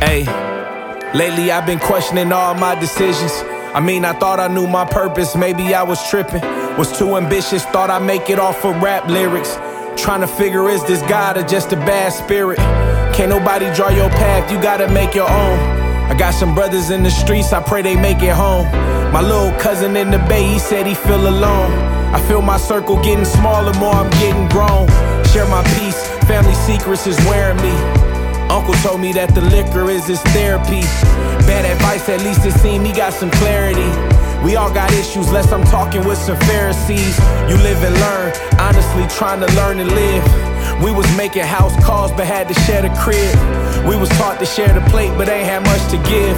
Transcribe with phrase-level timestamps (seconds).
[0.00, 0.24] Hey,
[1.14, 3.32] lately I've been questioning all my decisions.
[3.74, 6.42] I mean, I thought I knew my purpose, maybe I was tripping.
[6.76, 9.56] Was too ambitious, thought I'd make it off of rap lyrics.
[10.00, 12.58] Trying to figure is this God or just a bad spirit?
[13.16, 15.73] Can't nobody draw your path, you gotta make your own.
[16.10, 18.66] I got some brothers in the streets, I pray they make it home.
[19.12, 21.72] My little cousin in the bay, he said he feel alone.
[22.14, 24.86] I feel my circle getting smaller, more I'm getting grown.
[25.32, 27.74] Share my peace, family secrets is wearing me.
[28.50, 30.82] Uncle told me that the liquor is his therapy.
[31.48, 33.88] Bad advice, at least it seemed he got some clarity.
[34.44, 37.18] We all got issues, less I'm talking with some Pharisees.
[37.48, 40.24] You live and learn, honestly trying to learn and live.
[40.82, 43.32] We was making house calls, but had to share the crib.
[43.88, 46.36] We was to share the plate, but ain't had much to give.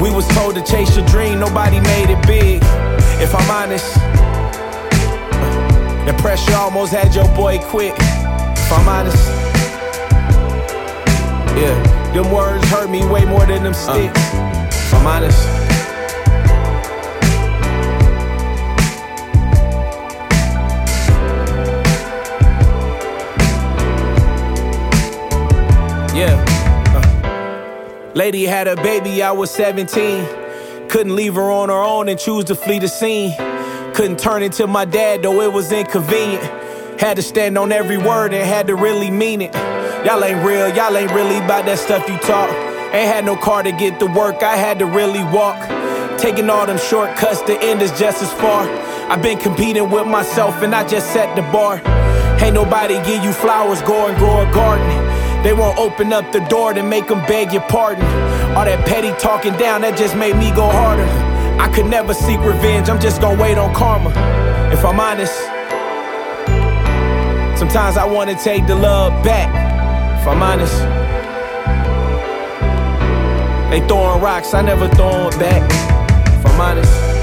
[0.00, 2.62] We was told to chase your dream, nobody made it big.
[3.20, 3.94] If I'm honest,
[6.06, 7.94] the pressure almost had your boy quit.
[7.94, 9.28] If I'm honest.
[11.56, 14.10] Yeah, them words hurt me way more than them uh.
[14.12, 14.20] sticks.
[14.86, 15.55] If I'm honest.
[28.16, 30.88] Lady had a baby, I was 17.
[30.88, 33.36] Couldn't leave her on her own and choose to flee the scene.
[33.92, 36.42] Couldn't turn into my dad, though it was inconvenient.
[36.98, 39.54] Had to stand on every word and had to really mean it.
[40.06, 42.48] Y'all ain't real, y'all ain't really about that stuff you talk.
[42.94, 45.60] Ain't had no car to get to work, I had to really walk.
[46.18, 48.66] Taking all them shortcuts, the end is just as far.
[49.10, 51.82] I've been competing with myself and I just set the bar.
[52.40, 55.05] Ain't nobody give you flowers, go and grow a garden.
[55.46, 58.04] They won't open up the door to make them beg your pardon.
[58.56, 61.06] All that petty talking down, that just made me go harder.
[61.62, 64.10] I could never seek revenge, I'm just gonna wait on karma.
[64.72, 65.38] If I'm honest,
[67.56, 69.48] sometimes I wanna take the love back.
[70.20, 70.74] If I'm honest,
[73.70, 75.62] they throwing rocks, I never throw 'em back.
[76.40, 77.15] If I'm honest.